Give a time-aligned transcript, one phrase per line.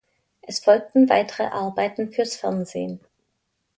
[0.41, 3.01] Es folgten weitere Arbeiten fürs Fernsehen.